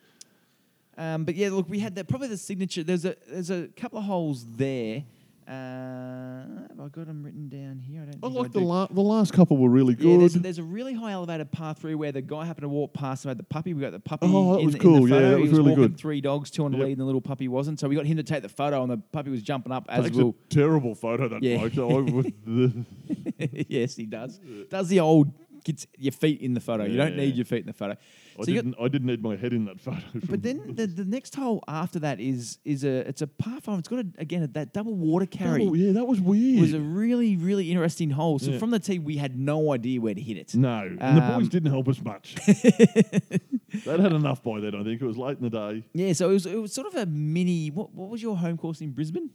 [0.98, 2.84] Um, but yeah, look, we had that probably the signature.
[2.84, 5.04] There's a there's a couple of holes there.
[5.50, 8.04] Uh, have I got them written down here?
[8.04, 8.16] I don't.
[8.24, 8.66] I think like the, do.
[8.66, 10.22] la- the last couple were really Yeah, good.
[10.22, 13.26] there's there's a really high elevated par three where the guy happened to walk past
[13.26, 13.74] and had the puppy.
[13.74, 14.28] We got the puppy.
[14.30, 15.02] Oh, that in, was in cool.
[15.06, 15.30] The Yeah, photo.
[15.32, 15.98] that He was was really walking good.
[15.98, 16.86] Three dogs, two on the Yep.
[16.86, 17.80] lead, and the little puppy wasn't.
[17.80, 20.04] So we got him to take the photo, and the puppy was jumping up as
[20.06, 20.36] Takes well.
[20.38, 21.68] a terrible photo, that Yeah.
[21.68, 21.98] bloke.
[21.98, 24.40] I the- yes, he does.
[24.70, 25.32] Does the old
[25.64, 26.86] gets your feet in the photo.
[26.86, 27.98] You don't need your feet in the photo.
[28.40, 30.02] I, So didn't, I didn't need my head in that photo.
[30.30, 33.80] but then the, the next hole after that is is a it's a par five.
[33.80, 35.66] It's got a, again that double water carry.
[35.68, 36.58] Oh, yeah, that was weird.
[36.60, 38.40] It was a really really interesting hole.
[38.40, 38.60] So Yeah.
[38.60, 40.56] from the tee, we had no idea where to hit it.
[40.56, 42.36] no, and the Um, boys didn't help us much.
[42.46, 45.02] They'd had enough by then, I think.
[45.02, 45.84] It was late in the day.
[45.94, 47.70] Yeah, so it was it was sort of a mini.
[47.70, 49.30] What what was your home course in Brisbane?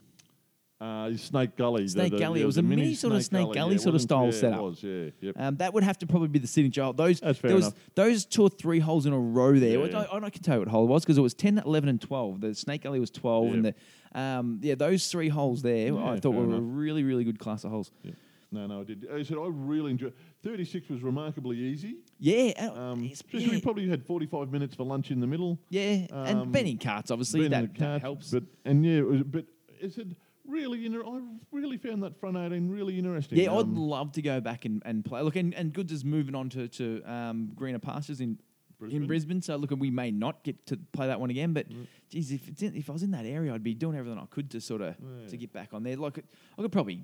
[0.84, 1.88] Uh, Snake Gully.
[1.88, 2.42] Snake the- Gully.
[2.42, 4.60] It was a mini sort of Snake Gully yeah, sort of style yeah, setup.
[4.60, 5.10] Was, yeah.
[5.20, 5.34] Yep.
[5.38, 6.92] Um, that would have to probably be the signature hole.
[6.92, 7.78] Those That's fair there was enough.
[7.94, 9.80] those two or three holes in a row there.
[9.80, 10.06] which Yeah.
[10.12, 12.00] I, I can tell you what hole it was because it was 10, 11, and
[12.00, 12.40] twelve.
[12.42, 13.74] The Snake Gully was twelve, and the
[14.18, 17.70] um, yeah those three holes there I thought were a really really good class of
[17.70, 17.90] holes.
[18.02, 18.14] Yep.
[18.52, 19.06] No, no, I did.
[19.12, 20.12] I said I really enjoyed.
[20.44, 21.96] Thirty-six was remarkably easy.
[22.20, 25.58] Yeah, uh, Um, yeah, we probably had forty-five minutes for lunch in the middle.
[25.70, 28.30] yeah, and um, Benning carts obviously that, the that helps.
[28.30, 29.46] But and yeah, it was, but
[29.80, 30.14] it said
[30.46, 30.86] really.
[30.86, 31.20] Inter- I
[31.52, 33.38] really found that front eighteen really interesting.
[33.38, 35.22] yeah, I'd Um, love to go back and, and play.
[35.22, 38.38] Look, and, and Goods is moving on to, to um, greener pastures in
[38.80, 39.06] in Brisbane.
[39.06, 39.42] Brisbane.
[39.42, 41.66] So look, we may not get to play that one again, but
[42.10, 44.26] geez, if it's in, if I was in that area, I'd be doing everything I
[44.26, 45.28] could to sort of Yeah.
[45.28, 45.96] to get back on there.
[45.96, 46.18] Like
[46.58, 47.02] I could probably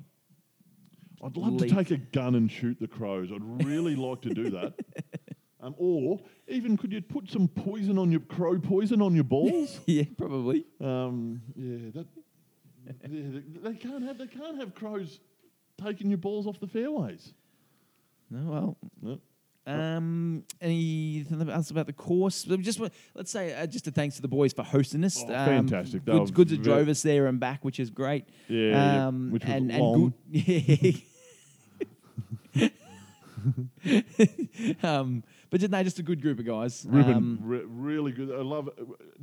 [1.23, 1.71] I'd love leave.
[1.71, 3.31] to take a gun and shoot the crows.
[3.33, 4.75] I'd really like to do that.
[5.63, 9.79] Um, or even could you put some poison on your crow poison on your balls?
[9.87, 10.65] yeah, probably.
[10.81, 12.07] um, yeah, that.
[13.03, 15.21] Yeah, they, can't have they can't have crows
[15.83, 17.33] taking your balls off the fairways.
[18.31, 18.77] No, well.
[19.03, 19.21] No.
[19.67, 22.45] Um, anything else about the course?
[22.45, 22.81] Just
[23.15, 25.23] let's say uh, just a thanks to the boys for hosting us.
[25.29, 26.05] Oh, um, fantastic.
[26.05, 28.25] They Goods, were goods that drove us there and back, which is great.
[28.49, 30.15] Yeah, yeah, um, which was and long.
[30.33, 31.03] and
[32.55, 32.73] good.
[34.83, 36.87] um, but just, no, just a good group of guys.
[36.89, 38.31] Ruben, Um, re- really good.
[38.31, 38.69] I love.
[38.69, 38.75] it.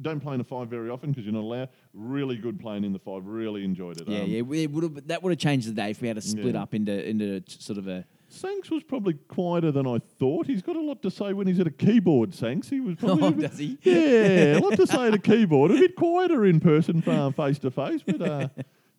[0.01, 1.69] Don't play in the five very often because you're not allowed.
[1.93, 3.25] Really good playing in the five.
[3.25, 4.07] Really enjoyed it.
[4.07, 6.15] yeah, Um, yeah, we would have that would have changed the day if we had
[6.17, 6.61] to split Yeah.
[6.63, 10.47] up into into t- sort of a Sanks was probably quieter than I thought.
[10.47, 12.33] He's got a lot to say when he's at a keyboard.
[12.35, 13.23] Sanks, he was probably.
[13.23, 13.77] Oh, a bit- does he?
[13.83, 15.71] Yeah, a lot to say at a keyboard.
[15.71, 18.47] A bit quieter in person, face to face, but uh,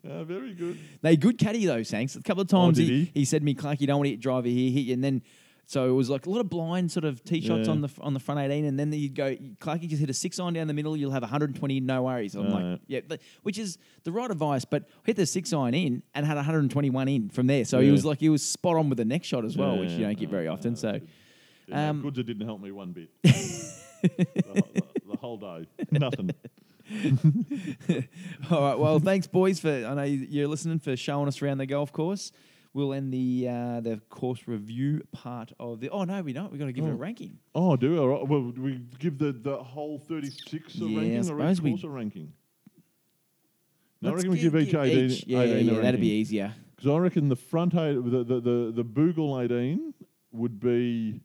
[0.09, 0.79] uh, very good.
[1.03, 2.17] They good caddy though, Sanks.
[2.17, 3.11] A couple of times Oh, he, he?
[3.17, 4.95] he said to me, Clark, you don't want to hit driver here, hit you.
[4.95, 5.21] And then,
[5.71, 7.73] so it was like a lot of blind sort of tee shots Yeah.
[7.73, 8.65] on the on the front 18.
[8.65, 11.11] And then you'd go, Clark, you just hit a six iron down the middle, you'll
[11.11, 12.35] have 120, no worries.
[12.35, 12.63] I'm Right.
[12.73, 14.65] like, yeah, but- which is the right advice.
[14.65, 17.67] But hit the six iron in and had 121 in from there.
[17.67, 17.93] So he Yeah.
[17.93, 20.07] was like, he was spot on with the next shot as well, which you Yeah,
[20.07, 20.75] don't get very often.
[20.75, 21.01] So,
[21.69, 23.11] Yeah, Um, didn't help me one bit.
[23.23, 26.31] the, the- the whole day, nothing.
[28.51, 28.79] all right.
[28.79, 32.33] Well, thanks, boys, for I know you're listening for showing us around the golf course.
[32.75, 35.89] We'll end the uh, the course review part of the.
[35.91, 36.51] Oh no, we don't.
[36.51, 36.97] We've got to give it a Oh.
[36.97, 37.39] ranking.
[37.55, 37.99] Oh, do we?
[37.99, 38.29] All right.
[38.29, 41.89] Well, do we give the, the whole 36 a Yeah, ranking or each course a
[41.89, 42.33] ranking?
[44.01, 46.55] No, I reckon we gi- give each 18, each- Yeah, 18 yeah, that'd be easier.
[46.77, 49.93] Because I reckon the front eight, the, the, the, the Boogle 18
[50.33, 51.21] would be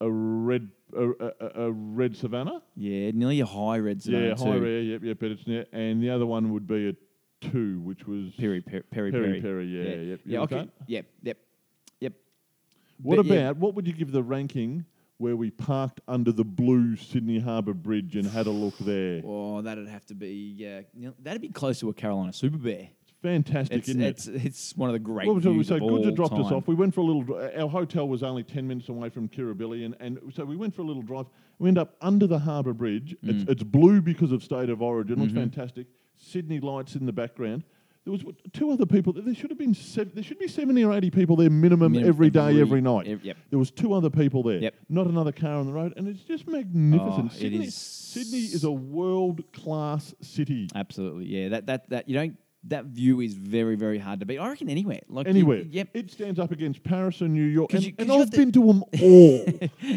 [0.00, 2.62] a red a, a, a red Savina.
[2.76, 4.44] Yeah, nearly a high red zone yeah, too.
[4.44, 6.92] high rare, yep, yep, but it's ne- and the other one would be a
[7.40, 9.40] two, which was Perry, Perry, Perry, Perry, Perry.
[9.40, 10.20] Perry, yeah, yeah, yep.
[10.24, 10.40] You yeah.
[10.40, 10.68] with Okay.
[10.86, 11.38] Yep, yep,
[12.00, 12.12] yep.
[13.02, 13.50] What But, about yeah.
[13.52, 14.84] what would you give the ranking
[15.18, 19.22] where we parked under the blue Sydney Harbour Bridge and had a look there?
[19.24, 20.54] Oh, that'd have to be.
[20.56, 22.88] Yeah, that'd be close to a Carolina Super Bear.
[23.20, 24.44] Fantastic, It's isn't it's it?
[24.46, 25.26] it's one of the great.
[25.26, 26.68] So, views so of Goods dropped us off.
[26.68, 27.34] We went for a little.
[27.60, 30.82] Our hotel was only ten minutes away from Kirribilli, and, and so we went for
[30.82, 31.26] a little drive.
[31.58, 33.16] We end up under the Harbour Bridge.
[33.24, 33.48] It's, Mm.
[33.50, 35.18] it's blue because of state of origin.
[35.18, 35.40] It was Mm-hmm.
[35.40, 35.86] fantastic.
[36.18, 37.64] Sydney lights in the background.
[38.04, 39.12] There was two other people.
[39.12, 42.08] There should have been sev- there should be seventy or eighty people there minimum Minim-
[42.08, 43.06] every day, every- every night.
[43.06, 43.36] ev- yep.
[43.50, 44.60] There was two other people there.
[44.60, 44.74] Yep.
[44.88, 47.30] Not another car on the road, and it's just magnificent.
[47.32, 50.68] Oh, Sydney, is- Sydney is a world class city.
[50.74, 51.48] Absolutely, yeah.
[51.50, 52.36] That that that you don't.
[52.64, 54.38] That view is very very hard to beat.
[54.38, 55.00] I reckon anywhere.
[55.08, 55.62] Like you- Anywhere.
[55.70, 55.88] yep.
[55.94, 57.72] It stands up against Paris and New York.
[57.74, 59.44] And, you- and I've been to them all.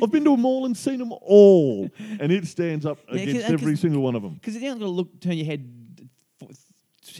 [0.03, 1.89] I've been to them all and seen them all.
[2.19, 4.33] And it stands up Yeah, against uh, every single one of them.
[4.35, 5.80] Because you don't got to look, turn your head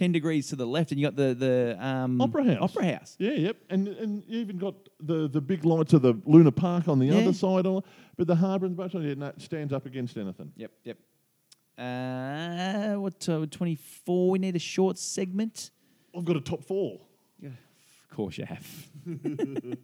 [0.02, 2.58] ten degrees to the left, and you got the the um, Opera House.
[2.76, 3.16] Opera House.
[3.20, 3.58] Yeah, yep.
[3.70, 7.06] And and you even got the, the big lights of the Luna Park on the
[7.08, 7.18] Yeah.
[7.20, 7.84] other side, on,
[8.18, 10.52] but the harbour and the boat, yeah, no, it stands up against anything.
[10.56, 10.98] Yep, yep.
[11.78, 14.32] Uh, what uh, twenty four?
[14.32, 15.70] We need a short segment.
[16.18, 17.02] I've got a top four.
[17.44, 18.68] Of course you have.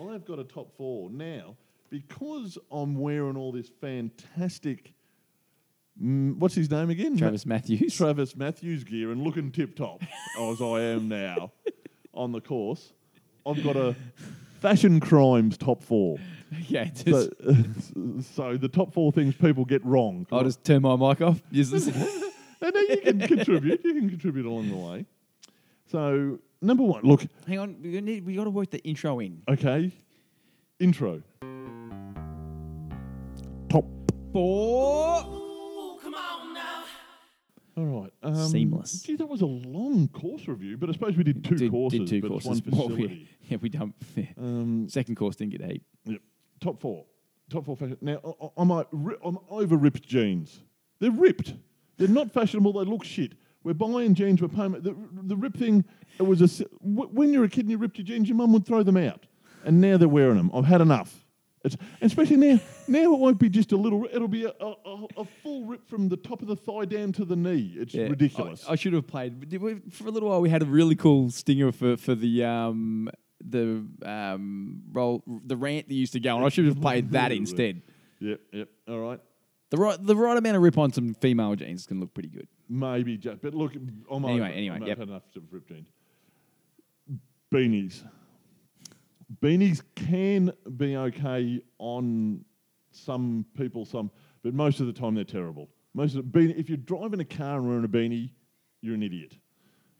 [0.00, 1.56] I've got a top four now
[1.90, 4.92] because I'm wearing all this fantastic.
[6.02, 7.16] Mm, what's his name again?
[7.16, 7.94] Travis Matthews.
[7.96, 10.02] Travis Matthews gear and looking tip top
[10.40, 11.52] as I am now
[12.12, 12.92] on the course.
[13.46, 13.94] I've got a
[14.60, 16.18] fashion crimes top four.
[16.68, 20.26] yeah, just, So, so the top four things people get wrong.
[20.32, 21.40] I'll just turn my mic off.
[21.52, 23.84] This- and then you can contribute.
[23.84, 25.04] You can contribute along the way.
[25.86, 29.42] So number one, look, Hang on, we need we got to work the intro in.
[29.48, 29.92] okay,
[30.80, 31.22] intro.
[33.68, 33.84] Top.
[34.32, 35.43] Four.
[37.76, 38.12] All right.
[38.22, 39.02] Um, Seamless.
[39.02, 41.98] Gee, that was a long course review, but I suppose we did two did, courses,
[42.00, 42.58] did two but courses.
[42.58, 43.28] it's one Well, facility.
[43.48, 43.94] yeah, we done.
[44.14, 44.24] Yeah.
[44.38, 45.82] Um, Second course didn't get eight.
[46.04, 46.20] Yep.
[46.60, 47.04] Top four.
[47.50, 47.98] Top four fashion.
[48.00, 50.60] Now, I- I- I'm, uh, ri- I'm over ripped jeans.
[51.00, 51.54] They're ripped.
[51.96, 52.72] They're not fashionable.
[52.74, 53.32] They look shit.
[53.64, 54.40] We're buying jeans.
[54.40, 54.72] We're paying.
[54.72, 55.84] The, the rip thing,
[56.18, 56.64] it was a.
[56.82, 59.26] When you're a kid and you ripped your jeans, your mum would throw them out.
[59.64, 60.50] And now they're wearing them.
[60.54, 61.23] I've had enough.
[61.64, 65.24] It's, especially now, now it won't be just a little, it'll be a, a, a,
[65.42, 67.72] full rip from the top of the thigh down to the knee.
[67.76, 68.08] It's Yeah.
[68.08, 68.66] ridiculous.
[68.68, 70.42] I, I should have played but did we- for a little while.
[70.42, 73.08] We had a really cool stinger for for the um
[73.42, 76.44] the um roll the rant that used to go on.
[76.44, 77.80] I should have played that instead.
[78.20, 78.68] yep, yep.
[78.86, 79.20] All right.
[79.70, 82.46] The right the right amount of rip on some female jeans can look pretty good.
[82.68, 84.98] Maybe just, but look, I'm Anyway, over, anyway, I'm yep.
[84.98, 85.88] had enough of ripped jeans.
[87.52, 88.02] Beanies.
[89.40, 92.44] Beanies can be okay on
[92.92, 94.10] some people, some,
[94.42, 95.68] but most of the time they're terrible.
[95.94, 98.30] Most of the beanie, if you're driving a car and wearing a beanie,
[98.82, 99.34] you're an idiot.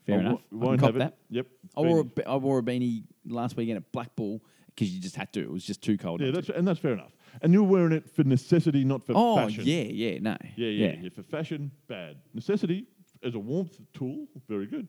[0.06, 0.40] Fair I enough.
[0.50, 0.98] can won't cop have it.
[1.00, 1.16] that.
[1.30, 1.46] Yep.
[1.76, 5.16] I wore a, be- I wore a beanie last weekend at Blackpool because you just
[5.16, 5.40] had to.
[5.40, 6.20] It was just too cold.
[6.20, 7.12] Yeah, that's and that's fair enough.
[7.42, 9.64] And you're wearing it for necessity, not for oh fashion.
[9.66, 11.08] yeah, yeah, no, Yeah, yeah, yeah.
[11.14, 12.16] For fashion, bad.
[12.34, 12.86] Necessity
[13.22, 14.86] as a warmth tool, very good.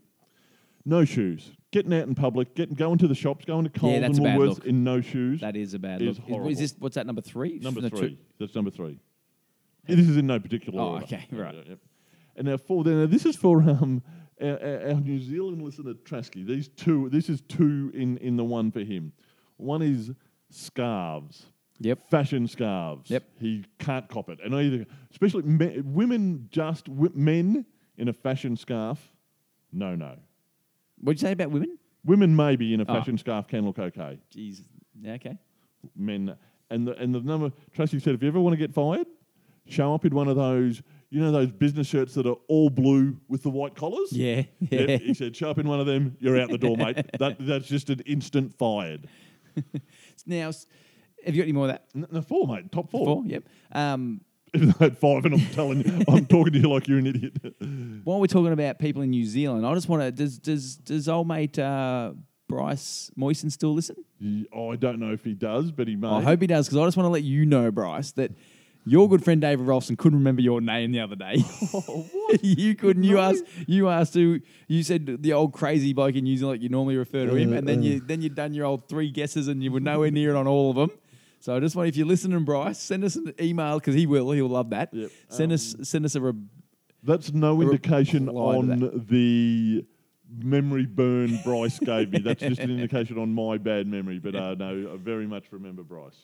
[0.83, 1.51] No shoes.
[1.75, 4.23] Getting out in public, getting going to the shops, going to Coles that's a and
[4.23, 4.65] bad Woolworths look.
[4.65, 5.41] in no shoes.
[5.41, 6.17] That is a bad Is look.
[6.19, 6.49] Is, horrible.
[6.51, 7.59] is this what's that number three?
[7.59, 8.19] number No, two- three.
[8.39, 8.97] That's number three.
[9.85, 11.03] Yeah, this is in no particular Oh, order.
[11.03, 11.53] okay, right.
[11.67, 11.75] yeah.
[12.37, 12.85] And now four.
[12.85, 14.01] Then this is for um
[14.41, 16.47] our, our, our New Zealand listener Trasky.
[16.47, 17.09] These two.
[17.09, 19.11] This is two in in the one for him.
[19.57, 20.11] One is
[20.49, 21.47] scarves.
[21.79, 22.09] Yep.
[22.09, 23.09] Fashion scarves.
[23.11, 23.23] Yep.
[23.41, 27.65] He can't cop it, and either especially me, women just wi- men
[27.97, 29.11] in a fashion scarf.
[29.73, 30.15] No, no.
[31.05, 31.77] What'd you say about women?
[32.03, 32.93] Women maybe in a Oh.
[32.93, 34.19] fashion scarf can look okay.
[34.35, 34.61] Jeez.
[35.01, 35.37] Yeah, okay.
[35.95, 36.35] men
[36.69, 39.07] and the and the number Tracy said if you ever want to get fired,
[39.67, 43.17] show up in one of those you know those business shirts that are all blue
[43.27, 44.11] with the white collars.
[44.11, 44.43] Yeah.
[44.59, 44.97] Yeah, Yeah.
[44.97, 46.97] he said, show up in one of them, you're out the door, mate.
[47.19, 49.07] That, that's just an instant fired.
[50.25, 50.51] now,
[51.25, 51.85] have you got any more of that?
[51.95, 52.71] N- No, four, mate.
[52.71, 53.05] Top four.
[53.05, 53.23] Four.
[53.25, 53.43] Yep.
[53.71, 54.21] Um,
[54.55, 56.99] Even though I had five, and I'm telling you, I'm talking to you like you're
[56.99, 57.37] an idiot.
[58.03, 60.11] while we're talking about people in New Zealand, I just want to.
[60.11, 62.13] Does does does old mate uh,
[62.47, 63.95] Bryce Moyson still listen?
[64.19, 66.07] He- oh, I don't know if he does, but he may.
[66.07, 68.31] I hope he does because I just want to let you know, Bryce, that
[68.87, 71.43] your good friend David Rolfson couldn't remember your name the other day.
[72.41, 73.03] you couldn't.
[73.03, 73.43] You asked.
[73.67, 74.39] You asked who.
[74.67, 76.59] You said the old crazy bloke in New Zealand.
[76.59, 77.83] Like you normally refer to him, Uh, and then uh.
[77.83, 80.47] you then you'd done your old three guesses, and you were nowhere near it on
[80.47, 80.91] all of them.
[81.45, 84.31] So I just want if you're listening, Bryce, send us an email because he will.
[84.31, 84.91] He'll love that.
[84.91, 85.11] Yep.
[85.29, 86.21] Send us send us a.
[86.21, 86.33] Re-
[87.03, 89.85] That's no indication on the
[90.27, 92.17] memory burn Bryce gave me.
[92.17, 94.17] That's just an indication on my bad memory.
[94.17, 96.17] But uh, no, I very much remember Bryce.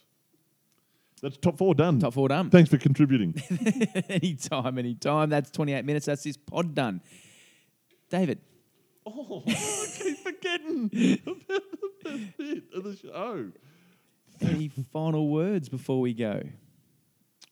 [1.21, 1.99] That's top four done.
[1.99, 2.49] top four done.
[2.49, 3.35] Thanks for contributing.
[4.09, 5.29] anytime, anytime.
[5.29, 6.07] That's 28 minutes.
[6.07, 6.99] That's this pod done.
[8.09, 8.39] David,
[9.05, 10.89] oh, I keep forgetting
[11.27, 11.61] about the
[12.03, 13.51] best bit of the show.
[14.43, 16.41] Any final words before we go?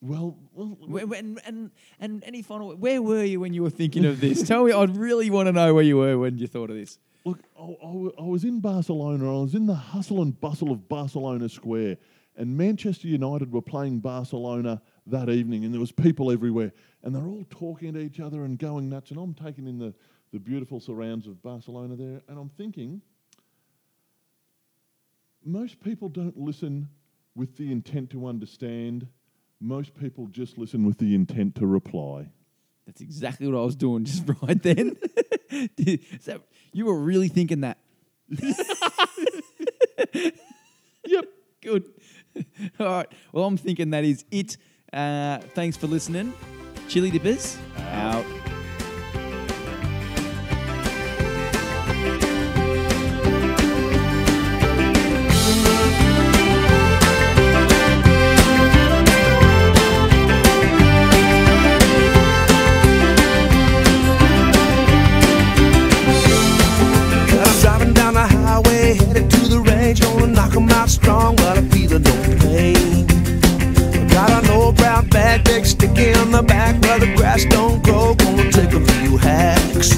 [0.02, 2.76] Well, well, when, and and any final?
[2.76, 4.44] Where were you when you were thinking of this?
[4.48, 4.72] Tell me.
[4.72, 7.00] I'd really want to know where you were when you thought of this.
[7.26, 9.30] Look, I, I I was in Barcelona.
[9.30, 11.98] I was in the hustle and bustle of Barcelona Square,
[12.38, 16.72] and Manchester United were playing Barcelona that evening, and there was people everywhere,
[17.04, 19.12] and they're all talking to each other and going nuts.
[19.12, 19.94] And I'm taking in the,
[20.32, 23.02] the beautiful surrounds of Barcelona there, and I'm thinking,
[25.44, 26.90] most people don't listen
[27.36, 29.08] with the intent to understand.
[29.60, 32.30] Most people just listen with the intent to reply.
[32.86, 34.96] That's exactly what I was doing just right then.
[35.78, 36.42] Is that-
[36.74, 37.78] you were really thinking that.
[41.06, 41.26] Yep.
[41.62, 41.84] Good.
[42.80, 43.08] All right.
[43.32, 44.58] Well, I'm thinking that is it.
[44.94, 46.34] Uh, thanks for listening.
[46.88, 48.26] Chili Dippers out.
[70.90, 73.06] strong, but I feel no pain.
[74.10, 78.16] Got an old brown bag bag sticking on the back where the grass don't grow.
[78.16, 79.90] Gonna take a few hacks.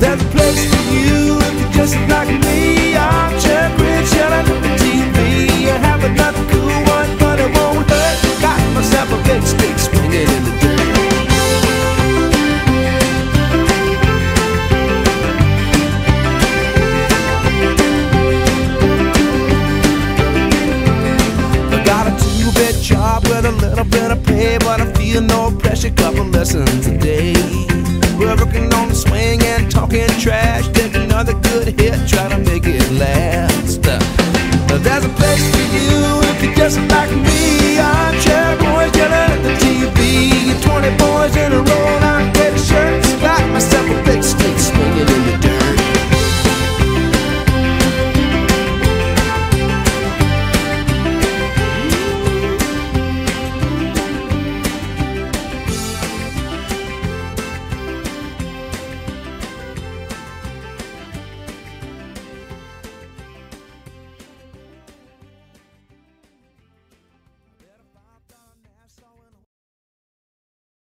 [0.00, 2.96] There's a place for you if you're just like me.
[2.96, 5.68] I'm Jeff Rich yelling at the TV.
[5.68, 8.40] I have another cool one, but it won't hurt.
[8.40, 10.49] Got myself a big stick swinging in the
[25.90, 27.32] a couple lessons a day.
[28.18, 30.68] We're working on the swing and talking trash.
[30.68, 33.86] Take another good hit, try to make it last.
[33.86, 33.98] Uh,
[34.78, 35.98] there's a place for you
[36.30, 37.78] if you're just like me.
[37.78, 40.62] I'm Armchair boys yelling at the TV.
[40.62, 43.12] 20 boys in a row, I'm getting shirts.
[43.20, 44.22] Got myself a big